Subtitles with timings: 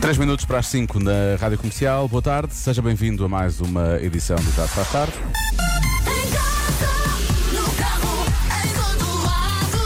[0.00, 2.06] 3 minutos para as 5 na Rádio Comercial.
[2.06, 5.12] Boa tarde, seja bem-vindo a mais uma edição do Já se faz tarde.
[9.24, 9.78] Lado.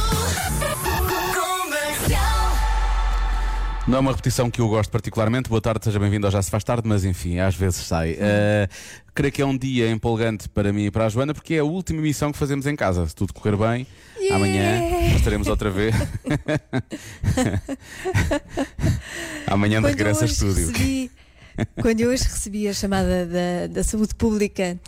[1.35, 2.53] Comercial.
[3.87, 5.49] Não é uma repetição que eu gosto particularmente.
[5.49, 8.15] Boa tarde, seja bem-vindo ao Já se faz tarde, mas enfim, às vezes sai.
[8.15, 8.69] Uh,
[9.15, 11.65] creio que é um dia empolgante para mim e para a Joana, porque é a
[11.65, 13.07] última emissão que fazemos em casa.
[13.07, 13.87] Se tudo correr bem,
[14.33, 15.95] amanhã estaremos outra vez.
[19.47, 20.67] amanhã de Quando regresso a estúdio.
[20.69, 21.11] recebi-
[21.83, 24.81] quando eu hoje recebi a chamada da, da saúde pública,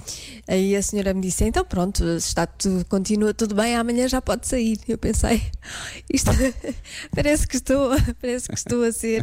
[0.48, 4.23] aí a senhora me disse: então pronto, se está tudo, continua tudo bem, amanhã já
[4.23, 4.78] pode sair.
[4.88, 5.42] Eu pensei,
[6.12, 6.30] isto
[7.14, 9.22] parece que estou, parece que estou a ser,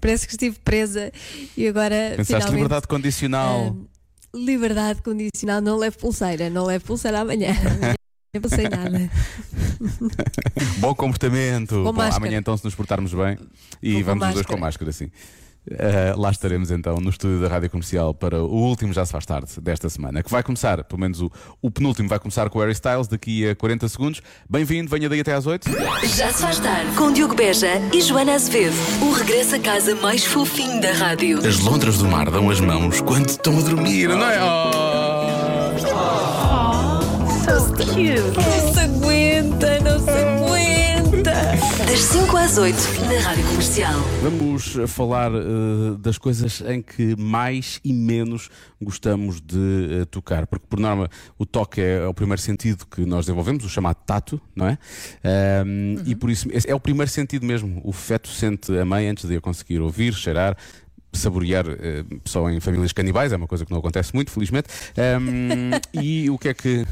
[0.00, 1.12] parece que estive presa
[1.56, 3.66] e agora Pensaste liberdade condicional.
[3.66, 3.86] hum,
[4.34, 7.54] liberdade condicional, não levo pulseira, não levo pulseira amanhã.
[8.34, 9.10] Não passei nada.
[10.78, 11.82] Bom comportamento.
[11.82, 13.38] Com Bom, amanhã então, se nos portarmos bem,
[13.82, 15.10] e com vamos os dois com máscara, sim.
[15.70, 19.26] Uh, lá estaremos então no estúdio da Rádio Comercial para o último Já Se Faz
[19.26, 22.62] Tarde desta semana, que vai começar, pelo menos o, o penúltimo, vai começar com o
[22.62, 24.22] Harry Styles daqui a 40 segundos.
[24.48, 25.68] Bem-vindo, venha daí até às 8.
[26.16, 28.76] Já se faz tarde com Diogo Beja e Joana Azevedo.
[29.02, 31.46] O regresso a casa mais fofinho da rádio.
[31.46, 34.97] As lontras do mar dão as mãos quando estão a dormir, não é?
[37.98, 41.32] Não se aguenta, não se aguenta.
[41.84, 42.76] Das 5 às 8
[43.08, 44.00] na Rádio Comercial.
[44.22, 50.46] Vamos uh, falar uh, das coisas em que mais e menos gostamos de uh, tocar,
[50.46, 54.40] porque por norma o toque é, o primeiro sentido que nós desenvolvemos, o chamado tato,
[54.54, 54.78] não é?
[55.66, 57.80] Um, E por isso é o primeiro sentido mesmo.
[57.82, 60.56] O feto sente a mãe antes de a conseguir ouvir, cheirar.
[61.10, 64.68] Saborear eh, só em famílias canibais, é uma coisa que não acontece muito, felizmente.
[65.18, 66.86] Um, e o que é que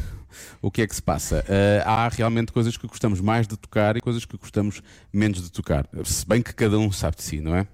[0.61, 1.45] o que é que se passa?
[1.49, 5.51] Eh, há realmente coisas que gostamos mais de tocar e coisas que gostamos menos de
[5.51, 5.87] tocar.
[6.05, 7.67] Se bem que cada um sabe de si, não é?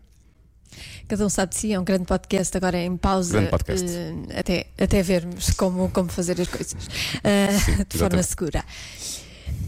[1.06, 3.42] Cada um sabe de si, é um grande podcast agora em pausa.
[3.42, 6.88] Eh, até, até vermos como, como fazer as coisas
[7.22, 8.64] eh, Sim, de forma segura.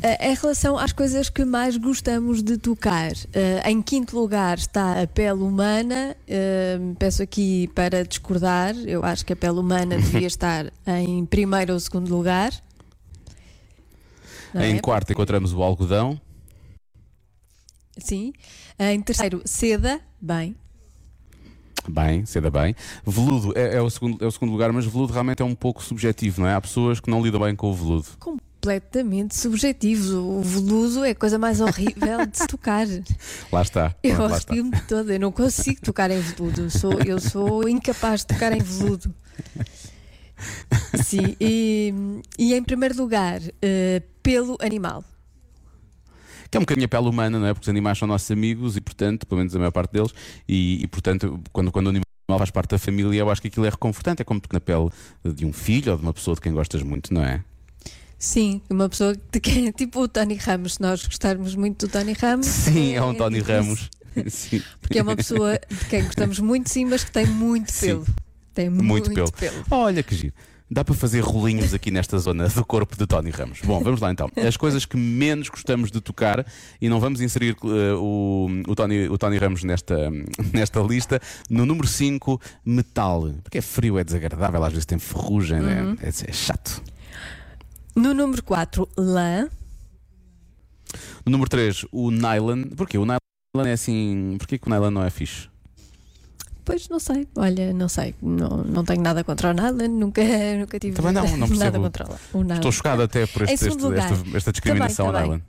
[0.02, 5.00] Eh, em relação às coisas que mais gostamos de tocar, eh, em quinto lugar está
[5.00, 6.14] a pele humana.
[6.28, 11.72] Eh, peço aqui para discordar, eu acho que a pele humana devia estar em primeiro
[11.72, 12.52] ou segundo lugar.
[14.54, 16.20] Em quarto encontramos o algodão.
[17.98, 18.32] Sim.
[18.78, 20.00] Em terceiro, seda.
[20.20, 20.56] Bem,
[21.88, 22.74] Bem, seda bem.
[23.06, 25.82] Veludo é, é o segundo, é o segundo lugar, mas veludo realmente é um pouco
[25.82, 26.54] subjetivo, não é?
[26.54, 28.06] Há pessoas que não lidam bem com o veludo.
[28.18, 30.38] completamente subjetivo.
[30.38, 32.86] O veludo é a coisa mais horrível de se tocar.
[33.52, 33.94] Lá está.
[34.02, 36.62] Eu arrepio-me toda, eu não consigo tocar em veludo.
[36.62, 39.14] Eu sou, eu sou incapaz de tocar em veludo.
[41.02, 41.92] Sim, e,
[42.38, 45.04] e em primeiro lugar, eh, pelo animal.
[46.50, 47.52] Que é um bocadinho a pele humana, não é?
[47.52, 50.14] Porque os animais são nossos amigos e, portanto, pelo menos a maior parte deles,
[50.48, 52.04] e, e, portanto, quando, quando o animal
[52.38, 54.22] faz parte da família, eu acho que aquilo é reconfortante.
[54.22, 54.88] É como na pele
[55.24, 57.42] de um filho ou de uma pessoa de quem gostas muito, não é?
[58.18, 62.12] Sim, uma pessoa de quem, tipo o Tony Ramos, se nós gostarmos muito do Tony
[62.12, 62.46] Ramos.
[62.46, 63.90] Sim, é um Tony tipo Ramos.
[64.30, 64.62] Sim.
[64.80, 68.04] Porque é uma pessoa de quem gostamos muito, sim, mas que tem muito Sim.
[68.54, 69.32] Tem Muito, muito, pelo.
[69.32, 69.64] pelo.
[69.70, 70.34] Olha que giro.
[70.70, 73.60] Dá para fazer rolinhos aqui nesta zona do corpo de Tony Ramos.
[73.62, 74.30] Bom, vamos lá então.
[74.36, 76.46] As coisas que menos gostamos de tocar,
[76.80, 80.10] e não vamos inserir eh, o, o, Tony, o Tony Ramos nesta,
[80.52, 81.20] nesta lista.
[81.50, 83.30] No número 5, metal.
[83.42, 85.96] Porque é frio, é desagradável, às vezes tem ferrugem, né?
[86.00, 86.82] é, é chato.
[87.94, 89.48] No número 4, lã.
[91.26, 92.64] No número 3, o nylon.
[92.74, 92.96] Porquê?
[92.96, 94.36] O nylon é assim.
[94.38, 95.48] Porquê que o nylon não é fixe?
[96.64, 100.22] Pois não sei, olha, não sei, não, não tenho nada contra o nada, nunca,
[100.58, 102.42] nunca tive Também não, não nada contra o.
[102.54, 104.12] Estou chocado até por este, este- esta, lugar.
[104.34, 105.40] esta discriminação Também, ao nylon.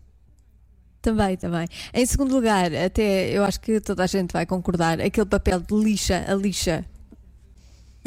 [1.02, 1.68] Também, também.
[1.94, 5.76] Em segundo lugar, até eu acho que toda a gente vai concordar, aquele papel de
[5.76, 6.84] lixa, a lixa.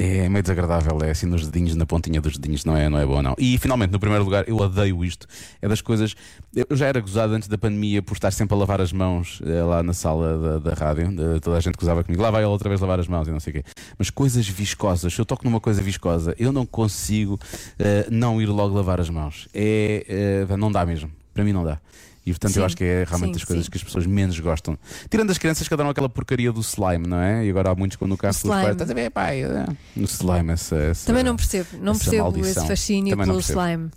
[0.01, 3.05] É meio desagradável, é assim nos dedinhos, na pontinha dos dedinhos, não é, não é
[3.05, 3.35] bom não.
[3.37, 5.27] E finalmente, no primeiro lugar, eu odeio isto.
[5.61, 6.15] É das coisas.
[6.55, 9.61] Eu já era gozado antes da pandemia por estar sempre a lavar as mãos eh,
[9.61, 11.09] lá na sala da, da rádio.
[11.09, 12.23] Eh, toda a gente gozava comigo.
[12.23, 13.65] Lá vai ela outra vez lavar as mãos e não sei o quê.
[13.99, 17.37] Mas coisas viscosas, se eu toco numa coisa viscosa, eu não consigo
[17.77, 19.49] eh, não ir logo lavar as mãos.
[19.53, 21.11] É, eh, não dá mesmo.
[21.35, 21.81] Para mim não dá.
[22.29, 23.71] E portanto eu Sim, acho que é realmente sim, das coisas sim.
[23.71, 24.79] que as pessoas menos gostam.
[25.09, 27.47] Tirando as crianças que adoram aquela porcaria do slime, não é?
[27.47, 28.73] E agora há muitos quando o carro pelos pais.
[28.73, 29.43] Estás a ver, pai?
[29.45, 29.67] É,
[29.97, 30.77] No slime, essa.
[30.77, 32.63] essa- Também não percebo, não percebo maldição.
[32.63, 33.91] esse fascínio Também pelo slime.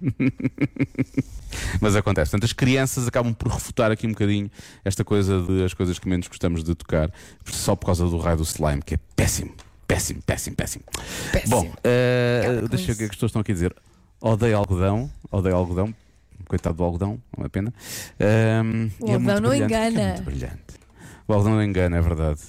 [1.80, 2.30] Mas acontece.
[2.30, 4.50] Portanto, as crianças acabam por refutar aqui um bocadinho
[4.84, 7.10] esta coisa de as coisas que menos gostamos de tocar,
[7.46, 9.52] só por causa do raio do slime, que é péssimo.
[9.86, 10.84] Péssimo, péssimo, péssimo.
[11.32, 11.50] Péssimo.
[11.56, 13.74] Bom, com deixa eu ver o é que as pessoas estão aqui a dizer.
[14.20, 15.94] Odeio algodão, odeio algodão.
[16.48, 17.72] Coitado do algodão, não é pena.
[18.18, 20.00] O e é algodão muito não engana.
[20.00, 20.78] É muito brilhante.
[21.28, 22.40] O algodão não engana, é verdade.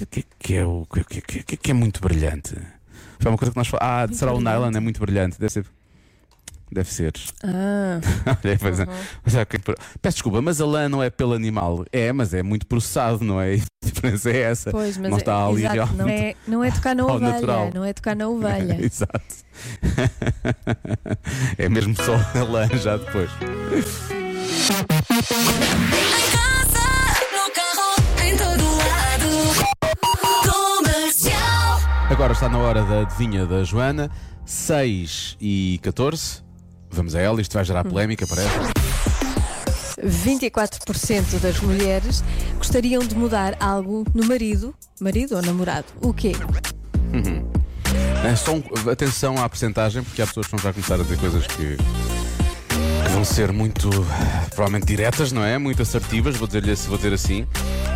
[0.00, 1.70] O que é que é, o, o que, é que, é- o que é que
[1.70, 2.56] é muito brilhante?
[3.20, 4.10] Foi uma coisa que nós falamos.
[4.12, 4.70] Ah, será o nylon?
[4.74, 5.38] É muito brilhante.
[5.38, 5.66] Deve ser.
[6.74, 7.12] Deve ser.
[7.44, 8.00] Ah,
[8.44, 8.86] Olha, pois é.
[9.24, 9.44] Mas é
[10.02, 11.84] Peço desculpa, mas a lã não é pelo animal.
[11.92, 13.54] É, mas é muito processado, não é?
[13.84, 14.70] A diferença é essa.
[14.72, 17.32] pois, mas não é, está ali exato, não, é, não é tocar na ao ovelha.
[17.32, 17.70] natural.
[17.72, 18.78] Não é tocar na ovelha.
[18.84, 19.20] Exato.
[21.56, 23.30] é mesmo só a lã já depois.
[32.10, 34.10] Agora está na hora da adivinha da Joana,
[34.44, 36.42] 6 e 14.
[36.94, 38.48] Vamos a ela, isto vai gerar polémica, parece.
[40.02, 42.22] 24% das mulheres
[42.58, 45.86] gostariam de mudar algo no marido, marido ou namorado.
[46.00, 46.32] O quê?
[48.24, 51.18] É só um- atenção à percentagem, porque há pessoas que vão já começar a dizer
[51.18, 53.88] coisas que, que vão ser muito,
[54.54, 55.58] provavelmente diretas, não é?
[55.58, 57.46] Muito assertivas, vou dizer-lhe vou dizer assim.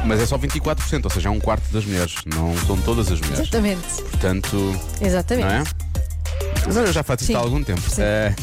[0.06, 3.20] Mas é só 24%, ou seja, é um quarto das mulheres, não são todas as
[3.20, 3.40] mulheres.
[3.40, 4.02] Exatamente.
[4.02, 5.44] Portanto, Exatamente.
[5.46, 5.64] não é?
[6.68, 7.34] Mas eu já faço isto Sim.
[7.36, 7.80] há algum tempo.
[7.80, 8.02] Sim.
[8.02, 8.34] É,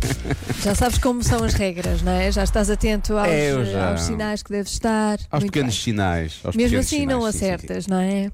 [0.62, 2.30] Já sabes como são as regras, não é?
[2.30, 5.18] Já estás atento aos, É, já- aos sinais que deves estar.
[5.30, 5.82] aos Muito pequenos bem.
[5.84, 6.40] sinais.
[6.44, 7.52] aos Mesmo pequenos assim não sinais, sim, sim, sim.
[7.54, 8.30] acertas, não é?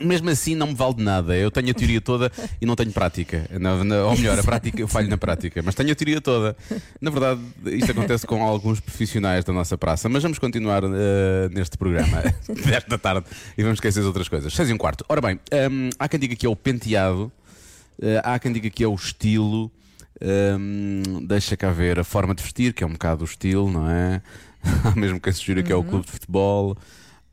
[0.00, 1.36] Mesmo assim não me vale de nada.
[1.36, 3.46] Eu tenho a teoria toda e não tenho prática.
[3.58, 6.56] Na- na- ou melhor, a prática, eu falho na prática, mas tenho a teoria toda.
[7.00, 11.76] Na verdade, isto acontece com alguns profissionais da nossa praça, mas vamos continuar eh, neste
[11.76, 12.22] programa
[12.64, 13.26] desta tarde
[13.58, 14.52] e vamos esquecer as outras coisas.
[14.54, 15.04] 6 e um quarto.
[15.08, 15.38] Ora bem,
[15.70, 17.39] hum, há quem diga que é o penteado, eh,
[18.24, 19.70] há quem diga que é o estilo.
[20.58, 23.88] hum, deixa cá ver a forma de vestir, que é um bocado o estilo, não
[23.90, 24.22] é?
[24.84, 26.76] Há mesmo quem sugira que é o clube de futebol,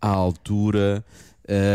[0.02, 1.04] a altura,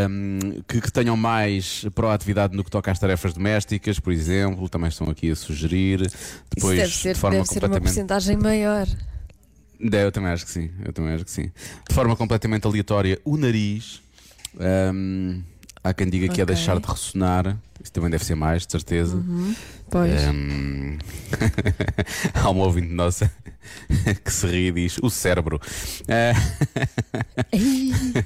[0.09, 4.89] hum, que, que tenham mais proatividade no que toca às tarefas domésticas, por exemplo, também
[4.89, 5.99] estão aqui a sugerir.
[6.55, 7.83] Depois, Isso deve ser, de forma deve ser uma completamente.
[7.83, 8.87] porcentagem maior.
[9.91, 11.51] É, eu também acho que sim, eu também acho que sim.
[11.87, 14.01] De forma completamente aleatória, o nariz.
[14.93, 15.43] hum,
[15.83, 16.55] há quem diga que é Ok.
[16.55, 17.57] deixar de ressonar.
[17.83, 19.21] Isso também deve ser mais, de certeza.
[19.89, 20.21] Pois.
[20.33, 20.97] Hum,
[22.33, 23.29] há uma ouvinte nossa
[24.23, 25.59] que se ri e diz: o cérebro.
[26.07, 26.33] Ai.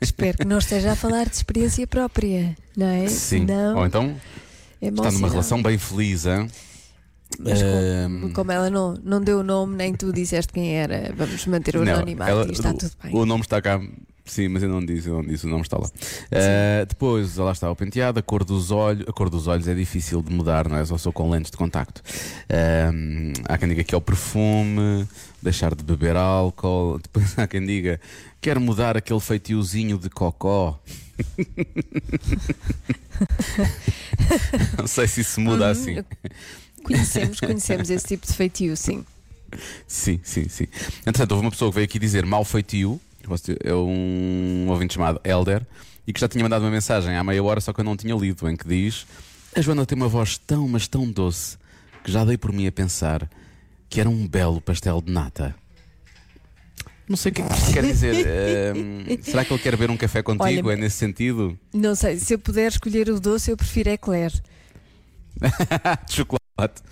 [0.00, 3.08] Espero que não esteja a falar de experiência própria, não é?
[3.08, 3.44] sim.
[3.44, 4.14] Não, Ou então
[4.80, 5.30] é mau está numa sinal.
[5.30, 6.26] relação bem feliz.
[6.26, 6.48] hein?
[7.38, 11.12] Mas como, Hum, como ela não, não deu o nome, nem tu disseste quem era,
[11.16, 13.14] vamos manter o não, anonimato ela- e está tudo bem.
[13.14, 13.80] O nome está cá.
[14.28, 15.88] Sim, mas eu não disse, eu não disse, o nome está lá.
[16.30, 19.08] Eh, depois, lá está o penteado, a cor dos olhos.
[19.08, 20.84] A cor dos olhos é difícil de mudar, não é?
[20.84, 22.02] Só sou com lentes de contacto.
[22.92, 25.08] Hum, há quem diga que é o perfume,
[25.42, 26.98] deixar de beber álcool.
[27.02, 27.98] Depois há quem diga
[28.40, 30.78] quero mudar aquele feitiozinho de cocó.
[34.78, 36.04] não sei se isso muda Uhum, assim.
[36.84, 39.04] Conhecemos, conhecemos esse tipo de feitio, sim.
[39.86, 40.66] Sim, sim, sim.
[41.00, 43.00] Entretanto, houve uma pessoa que veio aqui dizer mal feitio,
[43.64, 45.66] é um ouvinte chamado Elder,
[46.06, 48.14] e que já tinha mandado uma mensagem há meia hora, só que eu não tinha
[48.14, 49.06] lido, em que diz:
[49.54, 51.58] A Joana tem uma voz tão, mas tão doce,
[52.02, 53.28] que já dei por mim a pensar
[53.88, 55.54] que era um belo pastel de nata.
[57.08, 58.26] Não sei o que é que isto quer dizer.
[58.76, 60.68] Ehm, será que ele quer beber um café contigo?
[60.68, 61.58] Olha, é nesse sentido?
[61.72, 64.30] Não sei, se eu puder escolher o doce, eu prefiro eclair.
[66.06, 66.82] de chocolate.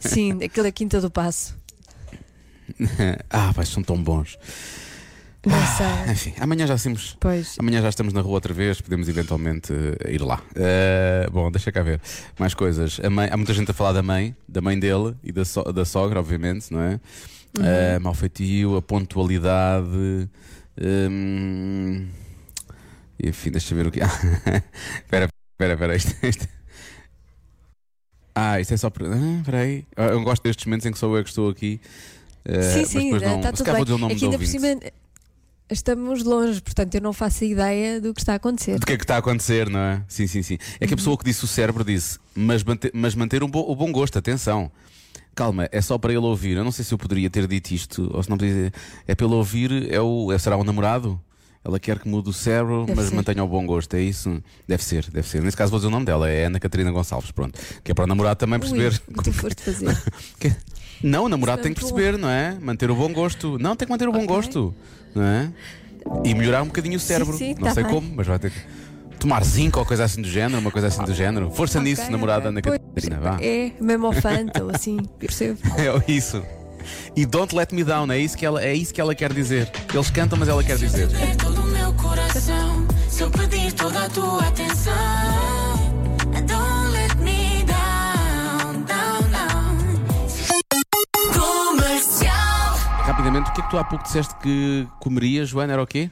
[0.00, 1.56] Sim, aquele da Quinta do Passo.
[3.28, 4.38] ah, vai, são tão bons.
[5.46, 6.12] Não sei.
[6.12, 7.56] Enfim, amanhã já temos Pois.
[7.58, 9.72] Amanhã já estamos na rua outra vez, podemos eventualmente
[10.04, 10.42] eh, ir lá.
[10.54, 12.00] Eh, bom, deixa cá ver.
[12.38, 12.98] Mais coisas.
[13.10, 15.84] Mãe- há muita gente a falar da mãe, da mãe dele e da, so- da
[15.84, 17.00] sogra, obviamente, não é?
[17.60, 20.28] Eh, mau feitio, a pontualidade.
[20.80, 22.08] hum,
[23.22, 24.00] enfim, deixa ver o que.
[25.04, 25.96] Espera, espera, espera.
[25.96, 26.48] Isto, isto-
[28.34, 28.90] Ah, isto é só.
[28.90, 29.84] para- Ah, espera aí.
[29.96, 31.80] Eu gosto destes momentos em que sou eu que estou aqui.
[32.46, 33.74] sim, sim, está tudo bem.
[33.74, 34.66] vou dizer o nome Aqui do ainda por cima
[35.70, 38.78] estamos longe, portanto eu não faço ideia do que está a acontecer.
[38.78, 40.02] Do que é que está a acontecer, não é?
[40.08, 40.58] Sim, sim, sim.
[40.80, 43.70] É que a pessoa que disse o cérebro disse, mas manter, mas manter um bo-
[43.70, 44.70] o bom gosto, atenção.
[45.34, 46.56] Calma, é só para ele ouvir.
[46.56, 48.72] Eu não sei se eu poderia ter dito isto, ou se não podia dizer.
[49.06, 51.20] É para ele ouvir, é o, é- será o namorado?
[51.64, 53.14] Ela quer que mude o cérebro, Deve mas ser.
[53.14, 54.42] mantenha o bom gosto, é isso?
[54.66, 55.42] Deve ser, deve ser.
[55.42, 57.58] Nesse caso vou dizer o nome dela, é Ana Catarina Gonçalves, pronto.
[57.84, 59.00] Que é para o namorado também perceber.
[59.08, 59.96] Ui, que tu foste fazer.
[60.40, 60.56] Que-
[61.02, 62.56] Não, o namorado tem que perceber, não é?
[62.60, 63.58] Manter o bom gosto.
[63.58, 64.28] Não, tem que manter o bom Ok.
[64.28, 64.74] gosto,
[65.14, 65.50] não é?
[66.24, 67.36] E melhorar um bocadinho o cérebro.
[67.36, 67.92] sim, não tá sei bem.
[67.92, 68.58] como, mas vai ter que
[69.18, 71.50] tomar zinco ou coisa assim do género, uma coisa assim do género.
[71.50, 73.36] Força Ok, nisso, namorada Ana Catarina, vá.
[73.40, 75.58] É, mesmo ao ou assim, percebo.
[75.76, 76.42] É isso.
[77.14, 79.70] E don't let me down, é isso que ela, é isso que ela quer dizer.
[79.92, 81.08] Eles cantam, mas ela quer dizer.
[81.20, 82.86] É todo o meu coração.
[83.08, 84.92] Se eu pedir toda a tua atenção,
[93.48, 95.72] o que é que tu há pouco disseste que comerias, Joana?
[95.74, 96.10] Era o quê?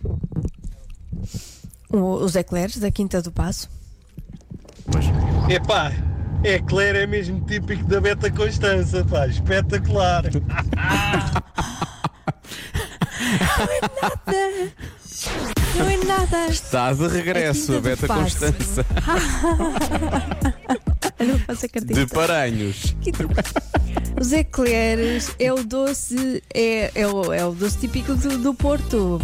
[1.90, 3.68] O- Os eclairs da Quinta do Passo.
[4.90, 5.06] Pois.
[5.48, 5.92] Epá,
[6.44, 6.58] é
[6.94, 10.24] é mesmo típico da Beta Constança, pá, espetacular.
[15.76, 16.46] Não é nada.
[16.48, 18.22] Está de regresso a, A Quinta do Beta Passo.
[18.22, 18.86] Constança
[21.26, 22.00] Não faço acreditar.
[22.00, 22.94] de Paranhos.
[24.20, 29.20] Os eclairs é o doce, é, é, o, é o doce típico do, do Porto.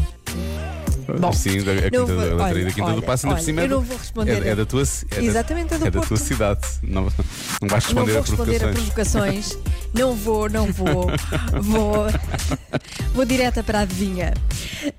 [1.19, 3.39] Bom, Sim, da, a Quinta, não do- vou- da olha, Quinta olha, do Passo, ainda
[3.39, 5.23] por cima é eu do- não vou responder É, é a- da tua, é da-
[5.23, 6.61] Exatamente, é do é da tua cidade.
[6.83, 7.23] Não, não vais
[7.61, 7.69] Não
[8.05, 9.49] responder vou a responder a provocações.
[9.55, 9.59] provocações.
[9.95, 11.07] Não vou, não vou.
[11.61, 12.07] Vou,
[13.15, 14.33] vou direta para a adivinha.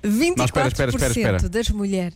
[0.04, 1.48] 24% Não, espera, espera, espera, espera.
[1.48, 2.14] das mulheres.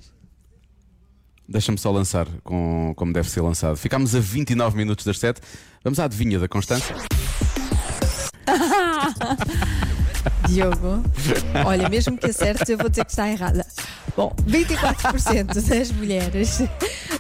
[1.49, 3.76] Deixa-me só lançar com, como deve ser lançado.
[3.76, 5.40] Ficámos a 29 minutos das 7.
[5.82, 6.94] Vamos à adivinha da Constância.
[10.49, 11.02] Diogo,
[11.64, 13.67] olha, mesmo que acertes, eu vou dizer que está errada.
[14.17, 16.62] Bom, 24% das mulheres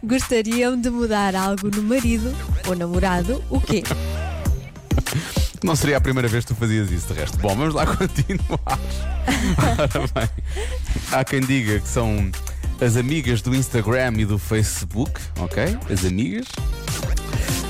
[0.02, 2.34] gostariam de mudar algo no marido
[2.66, 3.42] ou namorado.
[3.50, 3.82] O quê?
[5.62, 7.38] Não seria a primeira vez que tu fazias isso, de resto.
[7.38, 8.78] Bom, vamos lá continuar.
[9.78, 10.28] Ora bem,
[11.12, 12.30] há quem diga que são
[12.80, 15.76] as amigas do Instagram e do Facebook, ok?
[15.90, 16.46] As amigas.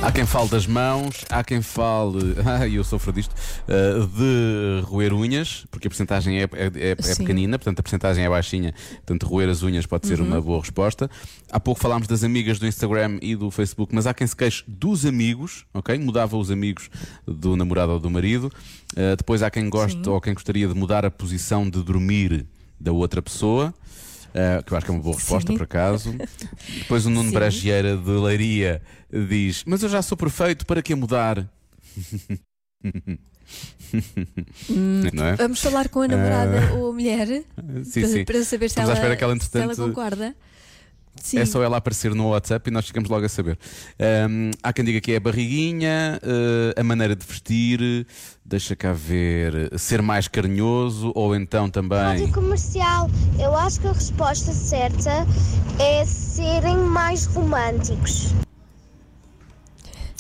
[0.01, 5.13] Há quem fale das mãos, há quem fale, ai eu sofro disto, uh, de roer
[5.13, 7.17] unhas, porque a porcentagem é, é, é Sim.
[7.17, 11.11] pequenina, portanto a porcentagem é baixinha, portanto roer as unhas pode ser uma boa resposta.
[11.51, 14.63] Há pouco falámos das amigas do Instagram e do Facebook, mas há quem se queixe
[14.69, 15.99] dos amigos, ok?
[15.99, 16.89] Mudava os amigos
[17.27, 18.53] do namorado ou do marido.
[18.93, 22.47] Uh, depois há quem goste ou quem gostaria de mudar a posição de dormir
[22.79, 23.75] da outra pessoa.
[24.39, 25.57] Uh, que eu acho que é uma boa resposta, Sim.
[25.59, 26.15] por acaso.
[26.79, 27.35] Depois o Nuno Sim.
[27.35, 28.81] Bragieira de Leiria
[29.11, 31.45] diz: Mas eu já sou perfeito, para que mudar?
[35.13, 35.35] Não é?
[35.35, 37.27] Vamos falar com a namorada ou a mulher
[37.83, 38.25] Sim, para, sim.
[38.25, 40.37] para saber se Estamos à ela, espera que ela, se ela concorda.
[41.23, 41.39] Sim.
[41.39, 43.59] É só ela aparecer no WhatsApp e nós ficamos logo a saber.
[44.31, 48.07] Um, há quem diga que é a barriguinha, uh, a maneira de vestir,
[48.45, 51.99] deixa cá ver, ser mais carinhoso ou então também.
[51.99, 55.27] Rádio comercial, eu acho que a resposta certa
[55.79, 58.33] é serem mais românticos.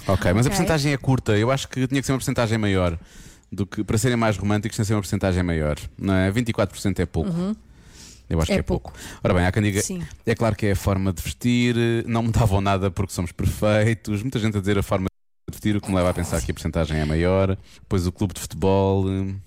[0.06, 0.50] Ok, mas a Ok.
[0.50, 1.36] porcentagem é curta.
[1.36, 2.98] Eu acho que tinha que ser uma porcentagem maior.
[3.50, 5.76] Do que, para serem mais românticos, tem que ser uma porcentagem maior.
[5.98, 6.30] Não é?
[6.30, 7.30] 24% é pouco.
[8.28, 8.92] Eu acho É que é pouco.
[9.22, 9.80] Ora bem, há quem diga.
[9.80, 10.02] Sim.
[10.26, 11.74] É claro que é a forma de vestir,
[12.06, 14.22] não mudavam nada porque somos perfeitos.
[14.22, 16.50] Muita gente a dizer a forma de vestir, o que me leva a pensar que
[16.50, 17.56] a porcentagem é maior.
[17.80, 19.06] Depois o clube de futebol.
[19.08, 19.38] hum,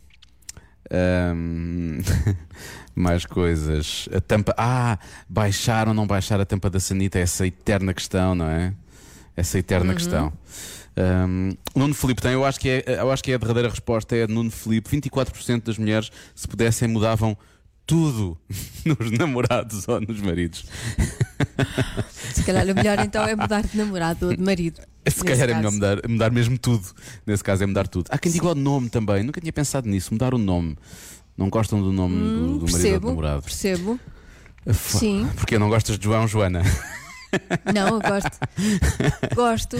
[2.96, 4.10] mais coisas.
[4.14, 4.54] A tampa.
[4.58, 4.98] Ah,
[5.30, 8.74] baixar ou não baixar a tampa da sanita, é essa eterna questão, não é?
[9.36, 10.34] Essa eterna questão.
[10.98, 14.16] Um, Nuno Filipe tem, eu acho, que é, eu acho que é a derradeira resposta
[14.16, 14.90] é Nuno Filipe.
[14.90, 17.38] 24% das mulheres, se pudessem, mudavam
[17.86, 18.38] tudo
[18.86, 20.66] nos namorados ou nos maridos.
[22.34, 24.80] Se calhar o melhor então é mudar de namorado ou de marido.
[25.08, 26.86] Se calhar é melhor mudar, mudar mesmo tudo.
[27.26, 28.08] Nesse caso é mudar tudo.
[28.10, 29.24] Há quem diga o nome também.
[29.24, 30.14] Nunca tinha pensado nisso.
[30.14, 30.78] Mudar o nome.
[31.38, 33.42] Não gostam do nome do, do marido ou do Hum, namorado.
[33.42, 34.00] percebo.
[34.74, 35.28] Sim.
[35.36, 36.62] Porque não gostas de João, Joana?
[37.74, 38.38] Não, eu gosto.
[39.36, 39.78] gosto.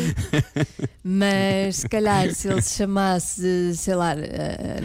[1.04, 4.82] Mas se calhar se ele se chamasse, sei lá, eh,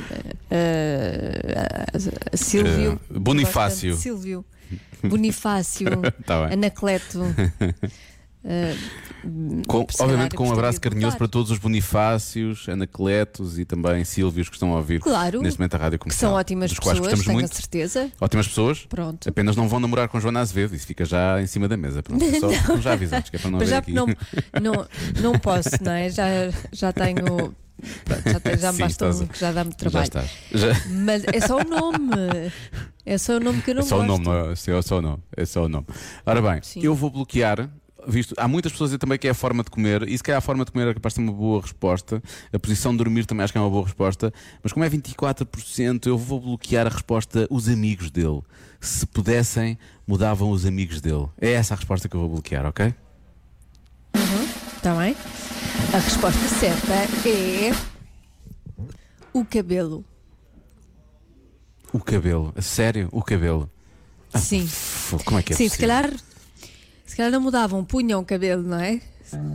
[0.51, 1.87] eh,
[2.33, 3.01] eh, Silvio.
[3.11, 3.97] Bonifácio.
[3.97, 4.45] Silvio.
[5.03, 5.89] Bonifácio.
[6.25, 6.47] Tá.
[6.53, 7.23] Anacleto.
[8.49, 8.75] Eh,
[9.67, 14.55] Com- obviamente com um abraço carinhoso para todos os Bonifácios, Anacletos e também Sílvios que
[14.55, 16.31] estão a ouvir Claro, neste momento a rádio que comercial.
[16.31, 17.51] são ótimas dos quais pessoas, tenho muito.
[17.51, 18.13] a certeza.
[18.21, 18.87] Ótimas pessoas.
[18.89, 19.29] Pronto.
[19.29, 22.03] Apenas não vão namorar com Joana Azevedo, isso fica já em cima da mesa.
[22.03, 23.93] Pronto, só estão já avisados, que é para não Mas já aqui.
[23.93, 24.07] não,
[24.63, 24.87] não,
[25.21, 26.09] não posso, não é?
[26.09, 26.27] Já,
[26.73, 27.25] já tenho.
[28.05, 30.05] pronto, já, tenho- já me Sim, basta um que já dá-me Já trabalho.
[30.05, 30.31] estás.
[30.53, 32.53] Já- Mas é só o nome.
[33.05, 34.09] É só o nome que eu não é só o gosto.
[34.09, 34.53] nome, não é?
[34.53, 35.23] É só o nome.
[35.37, 35.87] É só o nome.
[36.25, 36.81] Ora bem, Sim.
[36.85, 37.69] eu vou bloquear.
[38.07, 40.23] Visto, há muitas pessoas a dizer também que é a forma de comer, e se
[40.23, 42.23] calhar a forma de comer é capaz de ter uma boa resposta.
[42.53, 44.33] A posição de dormir também acho que é uma boa resposta.
[44.63, 48.41] Mas como é 24%, eu vou bloquear a resposta os amigos dele.
[48.81, 51.27] Se pudessem, mudavam os amigos dele.
[51.41, 52.95] É essa a resposta que eu vou bloquear, ok?
[54.77, 55.17] Está bem?
[55.93, 56.93] A resposta certa
[57.29, 57.73] é.
[59.33, 60.05] O cabelo.
[61.93, 62.53] O cabelo.
[62.57, 63.09] A sério?
[63.11, 63.69] O cabelo.
[64.35, 64.65] Sim.
[64.65, 65.89] F- Como é que é Sim, se possível?
[66.03, 66.17] calhar.
[67.07, 69.01] Se calhar não mudavam, punham o cabelo, não é?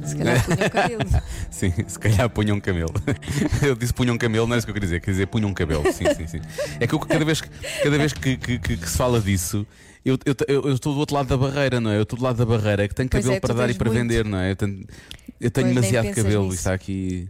[0.05, 1.01] Se calhar punham cabelo.
[1.49, 2.93] Sim, se calhar punham camelo.
[3.61, 5.83] Eu disse punham camelo, não é isso que eu queria dizer, quer dizer punham cabelo.
[5.93, 6.41] Sim, sim, sim.
[6.79, 7.49] É que eu, cada vez, que,
[7.83, 9.65] cada vez que, que- que- que se fala disso,
[10.03, 11.97] eu, eu, eu- estou do outro lado da barreira, não é?
[11.97, 14.01] Eu estou do lado da barreira que tenho cabelo é, para dar e para muito.
[14.01, 14.51] vender, não é?
[14.51, 14.85] Eu tenho,
[15.39, 16.57] eu tenho demasiado cabelo e nisso.
[16.57, 17.29] está aqui.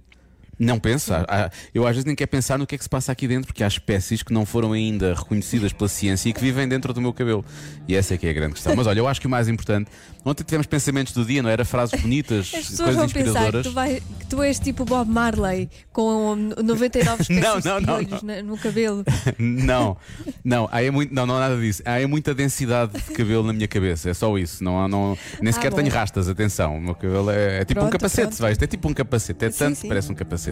[0.65, 1.25] Não pensa.
[1.27, 3.47] Há- Eu às vezes nem quero pensar no que é que se passa aqui dentro,
[3.47, 7.01] porque há espécies que não foram ainda reconhecidas pela ciência e que vivem dentro do
[7.01, 7.43] meu cabelo.
[7.87, 8.75] E essa é que é a grande questão.
[8.75, 9.89] Mas olha, eu acho que o mais importante.
[10.23, 11.65] Ontem tivemos pensamentos do dia, não era?
[11.65, 13.65] Frases bonitas, As pessoas coisas vão pensar que inspiradoras.
[13.65, 17.93] tu, vai- que tu és tipo Bob Marley com 99 espécies Não, não, de não,
[17.95, 19.03] olhos na- no cabelo.
[19.39, 19.97] Não,
[20.43, 21.81] não, há é muito, não, não há nada disso.
[21.85, 24.63] Há é muita densidade de cabelo na minha cabeça, é só isso.
[24.63, 25.77] Não, há- não, nem sequer bom.
[25.77, 26.77] tenho rastas, atenção.
[26.77, 28.41] O meu cabelo é, é tipo um Pronto, capacete, pronto.
[28.41, 29.87] vais, é tipo um capacete, é Sim, tanto, sim.
[29.87, 30.50] parece um capacete.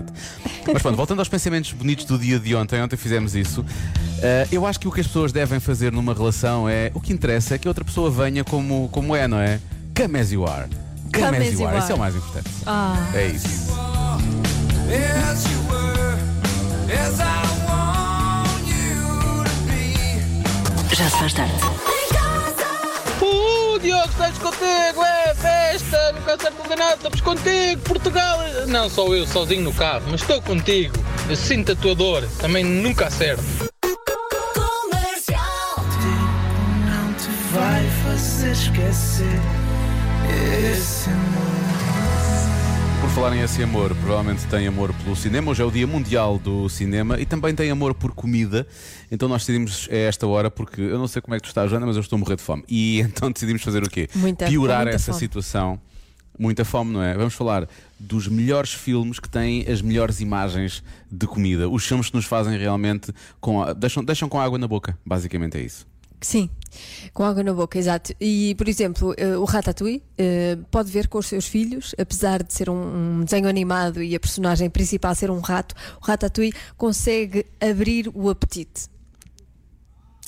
[0.72, 3.66] Mas pronto, voltando aos pensamentos bonitos do dia de ontem, ontem fizemos isso.
[4.22, 7.12] eh, eu acho que o que as pessoas devem fazer numa relação é o que
[7.14, 9.60] interessa é que a outra pessoa venha como, como é, não é?
[9.96, 10.68] Come as you are.
[11.14, 11.84] Come, Come as as you you are, are.
[11.84, 12.50] isso é o mais importante.
[12.66, 13.48] Ah, É isso.
[14.92, 16.18] As you were,
[16.94, 17.24] as I
[17.68, 19.52] want you to
[20.90, 20.96] be.
[20.96, 21.54] Já se faz tarde.
[23.82, 28.38] Diogo, estás contigo, é festa, nunca acerto de nada, estamos contigo, Portugal.
[28.68, 30.94] Não sou eu sozinho no carro, mas estou contigo.
[31.30, 33.42] Eu sinto a tua dor, também nunca acerto.
[36.86, 39.40] Não te vai fazer esquecer
[40.74, 41.10] esse
[43.02, 45.52] Por falar em esse amor, provavelmente tem amor pelo cinema.
[45.52, 48.68] Hoje é o Dia Mundial do Cinema e também tem amor por comida.
[49.12, 51.70] Então nós decidimos a esta hora, porque eu não sei como é que tu estás,
[51.70, 52.64] Joana, mas eu estou a morrer de fome.
[52.68, 54.10] E então decidimos fazer o quê?
[54.16, 55.20] Muita- Piorar muita essa fome.
[55.20, 55.80] situação.
[56.38, 57.16] Muita fome, não é?
[57.16, 57.68] Vamos falar
[58.00, 61.68] dos melhores filmes que têm as melhores imagens de comida.
[61.68, 64.98] Os filmes que nos fazem realmente com a- deixam, deixam com água na boca.
[65.06, 65.86] Basicamente é isso.
[66.22, 66.50] sim,
[67.14, 68.14] com água na boca, exato.
[68.20, 72.54] E, por exemplo, eh, o Ratatouille eh, pode ver com os seus filhos, apesar de
[72.54, 78.10] ser um, desenho animado e a personagem principal ser um rato, o Ratatouille consegue abrir
[78.14, 78.88] o apetite.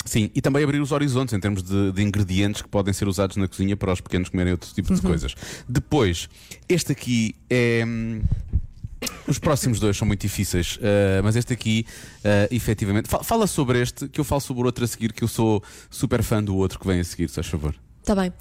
[0.04, 3.36] Sim, e também abrir os horizontes em termos de, de ingredientes que podem ser usados
[3.36, 5.34] na cozinha para os pequenos comerem outro tipo de coisas.
[5.68, 6.28] Depois,
[6.68, 7.84] este aqui é.
[9.26, 11.86] Os próximos dois são muito difíceis, uh, mas este aqui,
[12.18, 13.08] uh, efetivamente.
[13.08, 15.62] fa- Fala sobre este, que eu falo sobre o outro a seguir, que eu sou
[15.88, 17.74] super fã do outro que vem a seguir, se faz favor.
[18.00, 18.32] Está Tá bem.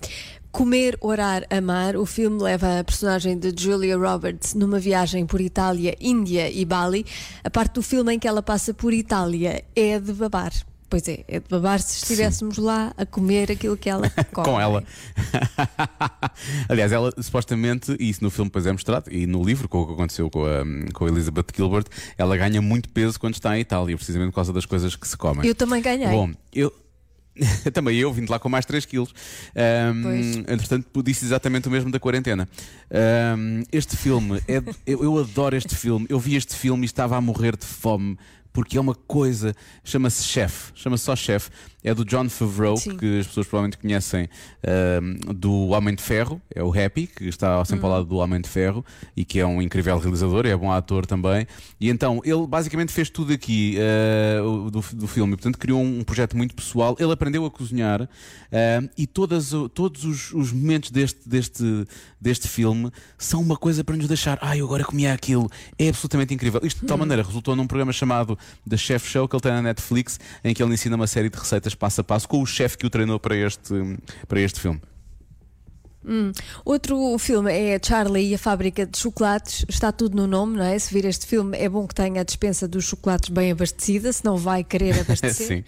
[0.52, 5.96] Comer, Orar, Amar, o filme leva a personagem de Julia Roberts numa viagem por Itália,
[6.01, 7.05] Índia e Bali.
[7.44, 10.51] A parte do filme em que ela passa por Itália é de babar.
[10.92, 14.46] Pois é, é de babar se estivéssemos lá a comer aquilo que ela come.
[14.46, 14.84] Com ela.
[16.68, 19.88] Aliás, ela supostamente, e isso no filme depois é mostrado, e no livro, com o
[19.88, 21.86] que aconteceu com a, com a Elizabeth Gilbert,
[22.18, 25.16] ela ganha muito peso quando está em Itália, precisamente por causa das coisas que se
[25.16, 25.48] comem.
[25.48, 26.10] Eu também ganhei.
[26.10, 26.74] Bom, eu.
[27.72, 29.14] Também eu vim de lá com mais 3 quilos.
[30.04, 30.36] Pois.
[30.36, 32.48] entretanto, disse exatamente o mesmo da quarentena.
[32.92, 36.06] Ahm, este filme, é, eu, eu adoro este filme.
[36.10, 38.18] Eu vi este filme e estava a morrer de fome.
[38.53, 41.50] Porque é uma coisa, chama-se Chef, chama-se só Chef,
[41.83, 42.96] é do John Favreau, Sim.
[42.98, 44.29] que as pessoas provavelmente conhecem
[44.65, 48.39] ahm, do Homem de Ferro, é o Happy, que está sempre ao lado do Homem
[48.41, 51.48] de Ferro e que é um incrível realizador, é bom ator também.
[51.79, 56.03] E então ele basicamente fez tudo aqui ah, o- do, do filme, portanto criou um
[56.03, 56.96] projeto muito pessoal.
[57.00, 58.01] Ele aprendeu a cozinhar
[58.51, 61.85] ah, e todas, todos os, os momentos deste, deste,
[62.20, 64.37] deste filme são uma coisa para nos deixar.
[64.41, 65.50] Ai, eu agora comia aquilo.
[65.77, 66.61] É absolutamente incrível.
[66.63, 68.37] Isto de tal maneira resultou num programa chamado
[68.70, 71.37] The Chef Show que ele tem na Netflix, em que ele ensina uma série de
[71.37, 73.74] receitas passo a passo com o chefe que o treinou para este,
[74.27, 74.81] para este filme.
[76.66, 79.66] Outro filme é Charlie e a Fábrica de Chocolates.
[79.70, 80.77] Está tudo no nome, não é?
[80.77, 84.36] Se vir este filme, é bom que tenha a dispensa dos chocolates bem abastecida, senão
[84.36, 85.48] vai querer abastecer.
[85.48, 85.64] Sim.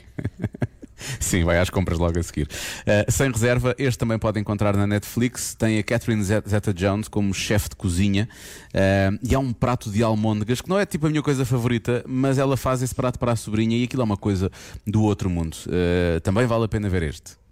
[1.20, 2.48] Sim, vai às compras logo a seguir.
[2.48, 5.56] Uh, sem reserva, este também pode encontrar na Netflix.
[5.56, 8.28] Tem a Catherine Zeta- Zeta-Jones como chefe de cozinha
[8.74, 12.04] uh, e há um prato de almôndegas que não é tipo a minha coisa favorita,
[12.08, 14.52] mas ela faz esse prato para a sobrinha e aquilo é uma coisa
[14.86, 15.56] do outro mundo.
[15.68, 17.43] Uh, também vale a pena ver este.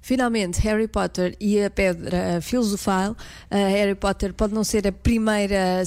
[0.00, 3.12] Finalmente, Harry Potter e a Pedra Filosofal.
[3.12, 3.16] Uh,
[3.70, 5.82] Harry Potter pode não ser a primeira,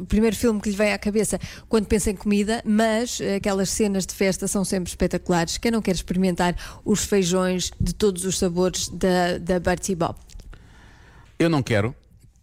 [0.00, 4.06] o primeiro filme que lhe vem à cabeça quando pensa em comida, mas aquelas cenas
[4.06, 5.58] de festa são sempre espetaculares.
[5.58, 10.16] Quem não quer experimentar os feijões de todos os sabores da, da Bertie Bob?
[11.38, 11.94] Eu não quero,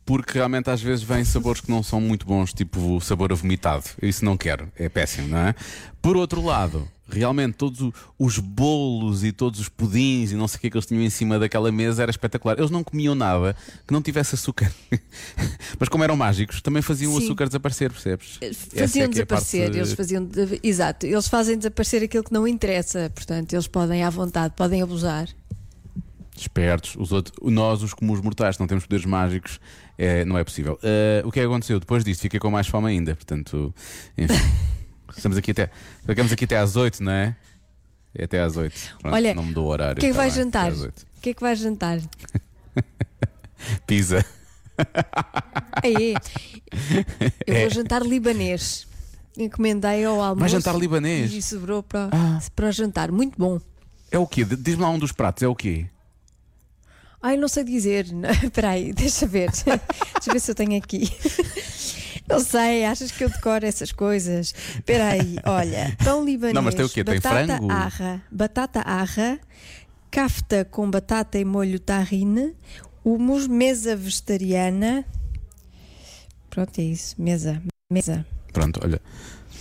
[0.09, 3.35] porque realmente às vezes vêm sabores que não são muito bons, tipo o sabor a
[3.35, 3.83] vomitado.
[4.01, 5.53] Isso não quero, é péssimo, não é?
[6.01, 10.57] Por outro lado, realmente todos o- os bolos e todos os pudins e não sei
[10.57, 12.57] o que que eles tinham em cima daquela mesa era espetacular.
[12.57, 14.73] Eles não comiam nada que não tivesse açúcar.
[15.79, 17.25] Mas como eram mágicos, também faziam o Sim.
[17.25, 18.39] açúcar desaparecer, percebes?
[18.41, 20.27] Essa é Faziam é parte- desaparecer, eles faziam
[20.63, 25.27] exato, eles fazem desaparecer aquilo que não interessa, portanto, eles podem à vontade, podem abusar.
[26.35, 29.59] espertos, os outros, nós, os comuns mortais, não temos poderes mágicos,
[30.01, 30.79] é, não é possível.
[30.81, 31.77] Eh, o que é que aconteceu?
[31.79, 33.15] Depois disto, fiquei com mais fome ainda.
[33.15, 33.73] Portanto,
[34.17, 34.33] enfim,
[35.15, 35.69] estamos aqui até,
[36.05, 37.35] ficamos aqui até às 8, não é?
[38.15, 38.97] É até às 8.
[39.01, 39.97] Pronto, Olha, não me dou o horário.
[39.97, 40.67] O que é que tá bem, jantar?
[40.67, 40.99] até às 8.
[41.17, 41.99] O que é que vais jantar?
[43.85, 44.25] Pizza.
[45.83, 46.15] Aí,
[47.45, 47.61] Eu É.
[47.61, 48.87] vou jantar libanês.
[49.37, 50.49] Encomendei ao almoço.
[50.49, 51.31] jantar libanês?
[51.33, 52.39] E sobrou para, Ah.
[52.55, 53.11] para o jantar.
[53.11, 53.59] Muito bom.
[54.11, 54.43] É o quê?
[54.45, 55.85] Diz-me lá um dos pratos, é o quê?
[57.21, 58.05] Ai, não sei dizer.
[58.43, 59.49] Espera aí, deixa ver.
[59.51, 61.09] deixa ver se eu tenho aqui.
[62.27, 64.53] Não sei, achas que eu decoro essas coisas?
[64.75, 67.03] Espera aí, olha, pão libanês, Não, mas tem o quê?
[67.03, 67.71] Tem batata frango?
[67.71, 69.39] arra, batata arra,
[70.11, 72.55] kafta com batata e molho tahine,
[73.03, 75.03] hummus, mesa vegetariana.
[76.51, 78.23] Pronto, é isso, mesa, mesa.
[78.53, 79.01] Pronto, olha,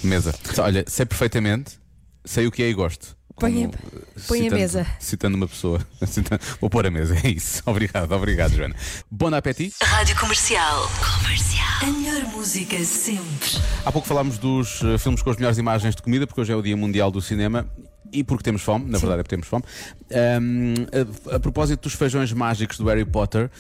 [0.05, 0.35] mesa.
[0.59, 1.81] Olha, sei perfeitamente,
[2.23, 3.17] sei o que é e gosto.
[3.39, 3.73] Põe a- Como,
[4.27, 4.87] põe a citando- mesa.
[4.99, 5.81] Citando uma pessoa.
[6.07, 7.63] Citando- Vou pôr a mesa, é isso.
[7.67, 8.75] Obrigado, obrigado, Joana.
[9.11, 9.77] Bom apetite.
[9.83, 10.91] Rádio Comercial.
[11.23, 11.67] Comercial.
[11.83, 13.51] A melhor música sempre.
[13.85, 16.57] Há pouco falámos dos eh, filmes com as melhores imagens de comida, porque hoje é
[16.57, 17.69] o Dia Mundial do Cinema.
[18.11, 19.65] E porque temos fome, na verdade é porque temos fome.
[20.11, 20.87] Ahm,
[21.31, 23.51] a, a propósito dos feijões mágicos do Harry Potter,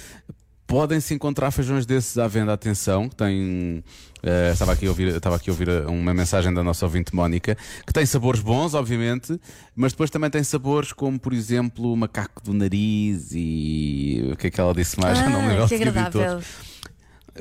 [0.68, 2.52] podem-se encontrar feijões desses à venda.
[2.52, 3.82] Atenção, que tem.
[4.22, 7.56] eh, estava, aqui a ouvir, estava aqui a ouvir uma mensagem da nossa ouvinte Mónica,
[7.86, 9.40] que tem sabores bons, obviamente,
[9.74, 14.28] mas depois também tem sabores como, por exemplo, o macaco do nariz e.
[14.32, 15.18] O que é que ela disse mais?
[15.18, 16.42] Já não me lembro, Ah, que tinha dito agradável.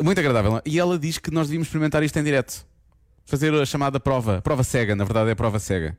[0.02, 0.62] Muito agradável.
[0.66, 2.66] E ela diz que nós devíamos experimentar isto em direto.
[3.26, 4.42] Fazer a chamada prova.
[4.42, 5.98] Prova cega, na verdade é prova cega.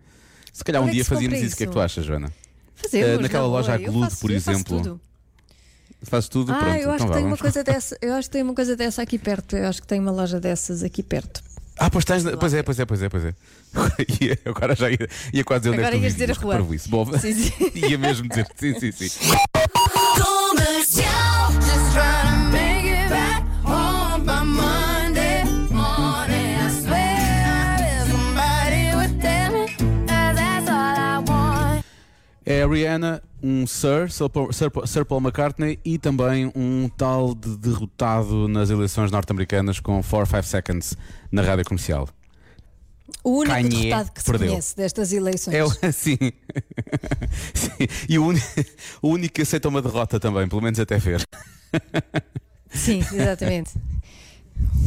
[0.53, 1.55] Se calhar um é que dia fazíamos isso.
[1.55, 1.73] O que é que isso?
[1.73, 2.33] tu achas, Joana?
[2.75, 5.01] Fazemos, Eh, naquela loja Aglude, por exemplo.
[6.03, 6.53] Fazes tudo?
[6.53, 7.99] Ah, Pronto, eu acho então que vá, tem uma coisa dessa.
[8.01, 9.57] Eu acho que tem uma coisa dessa aqui perto.
[9.57, 11.43] Eu acho que tem uma loja dessas aqui perto.
[11.77, 12.25] Ah, pois tens.
[12.39, 13.35] Pois é, pois é, pois é, pois é.
[14.21, 16.35] Ia- Agora já ia, ia quase dizer onde Agora é que tu ias dizer a
[16.35, 16.67] rua.
[16.89, 17.53] Bom, Sim, sim.
[17.75, 18.47] ia mesmo dizer.
[18.57, 19.11] Sim, sim, sim.
[32.51, 34.51] É a Rihanna, um Sir, Sir Paul,
[34.87, 40.97] Sir McCartney e também um tal de derrotado nas eleições norte-americanas com 4 5 Seconds
[41.31, 42.09] na rádio comercial.
[43.23, 44.49] O único Kanye derrotado que se perdeu.
[44.49, 45.55] conhece destas eleições.
[45.83, 46.17] É sim.
[47.53, 47.87] Sim.
[48.09, 48.33] E o,
[49.03, 51.23] o único que aceita uma derrota também, pelo menos até ver.
[52.71, 53.73] Sim, exatamente.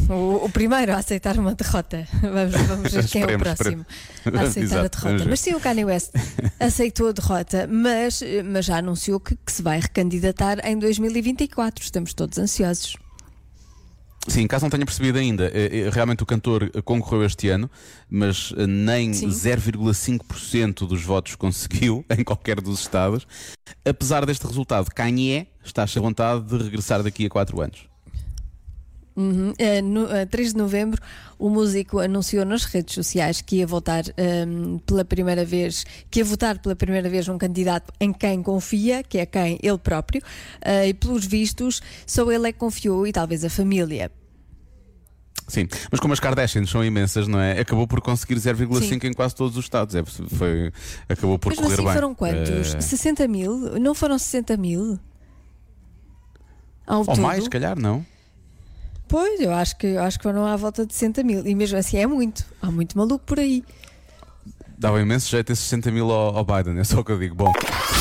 [0.08, 2.06] O, o primeiro a aceitar uma derrota.
[2.22, 3.86] Vamos, vamos ver quem é o próximo
[4.34, 5.24] a aceitar a derrota.
[5.28, 6.10] Mas sim, o Kanye West
[6.58, 11.84] aceitou a derrota, mas, mas já anunciou que, que se vai recandidatar em 2024.
[11.84, 12.96] Estamos todos ansiosos.
[14.28, 17.68] Sim, caso não tenha percebido ainda, eh, eh, realmente o cantor concorreu este ano,
[18.08, 19.28] mas eh, nem Sim.
[19.28, 23.26] 0,5% dos votos conseguiu em qualquer dos estados.
[23.84, 27.91] Apesar deste resultado, Kanye está de vontade de regressar daqui a 4 anos.
[29.14, 29.52] Uhum.
[29.58, 31.00] Eh, no, eh, 3 de novembro,
[31.38, 36.24] o músico anunciou nas redes sociais que ia votar ehm, pela primeira vez, que ia
[36.24, 40.22] votar pela primeira vez um candidato em quem confia, que é quem ele próprio,
[40.62, 44.10] eh, e pelos vistos, só ele é que confiou e talvez a família.
[45.48, 47.60] Sim, mas como as Kardashians são imensas, não é?
[47.60, 49.94] Acabou por conseguir 0,5 em quase todos os estados.
[49.94, 50.72] É, foi,
[51.08, 51.92] acabou por Mesmo correr assim bem.
[51.92, 52.74] foram quantos?
[52.74, 53.78] Eh, 60 mil?
[53.78, 54.98] Não foram 60 mil?
[56.86, 57.20] Ao ou todo?
[57.20, 58.06] mais, se calhar, não.
[59.08, 61.46] Pois, eu acho, que, eu acho que foram à volta de 60 mil.
[61.46, 62.44] E mesmo assim é muito.
[62.60, 63.62] Há muito maluco por aí.
[64.78, 67.36] Dava imenso jeito esses 60 mil ao, ao Biden, é só o que eu digo.
[67.36, 67.52] Bom,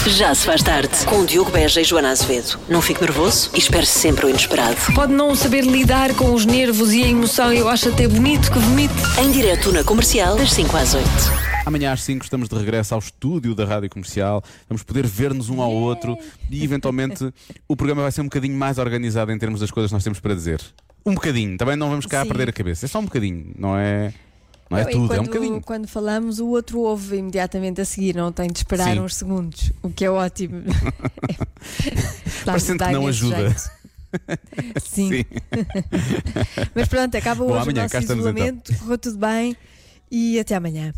[0.07, 0.89] Já se faz tarde.
[1.05, 2.59] Com Diogo Beja e Joana Azevedo.
[2.67, 4.75] Não fique nervoso e espere sempre o inesperado.
[4.95, 7.53] Pode não saber lidar com os nervos e a emoção.
[7.53, 8.95] Eu acho até bonito que vomite.
[9.23, 11.07] Em direto na comercial, das 5 às 8.
[11.67, 14.43] Amanhã às 5 estamos de regresso ao estúdio da Rádio Comercial.
[14.67, 16.17] Vamos poder ver-nos um ao outro
[16.49, 17.31] e eventualmente
[17.67, 20.19] o programa vai ser um bocadinho mais organizado em termos das coisas que nós temos
[20.19, 20.59] para dizer.
[21.05, 22.27] Um bocadinho, também não vamos cá Sim.
[22.27, 22.85] perder a cabeça.
[22.85, 24.13] É só um bocadinho, não é?
[24.69, 25.61] Não é Não, tudo, é um quando, bocadinho.
[25.61, 29.01] quando falamos, o outro ouve imediatamente a seguir, não tem de esperar Sim.
[29.01, 30.63] uns segundos, o que é ótimo.
[32.45, 33.35] Parecendo que não ajuda.
[33.49, 33.71] jeito.
[34.81, 35.25] Sim.
[36.73, 38.15] Mas pronto, acaba Bom, hoje amanhã o nosso então.
[38.17, 39.57] isolamento, correu tudo bem
[40.09, 40.93] e até amanhã.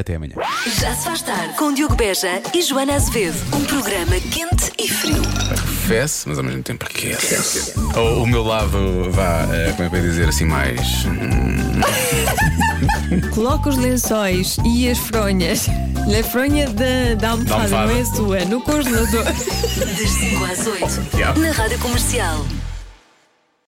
[0.00, 0.32] Até amanhã.
[0.80, 1.54] Já se faz tarde.
[1.54, 3.36] Com Diogo Beja e Joana Azevedo.
[3.56, 5.22] Um programa quente e frio.
[5.86, 7.72] Fesse, mas ao mesmo tempo aquece.
[7.96, 10.80] O, o meu lado, vá, eh, como é que eu ia dizer assim, mais.
[13.34, 15.68] Coloca os lençóis e as fronhas.
[15.68, 17.92] A fronha da, da almofada, Da almofada.
[17.92, 19.24] não é sua, no congelador.
[19.24, 21.38] Das 5 às 8.
[21.38, 22.44] Na Rádio Comercial.